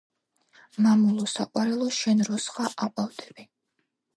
[0.85, 3.47] მამულო საყვარელო შენ როსღა აყვავდები